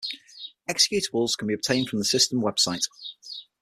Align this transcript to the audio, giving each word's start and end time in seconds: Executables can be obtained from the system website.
Executables 0.67 1.37
can 1.37 1.47
be 1.47 1.53
obtained 1.53 1.87
from 1.87 1.99
the 1.99 2.05
system 2.05 2.41
website. 2.41 2.87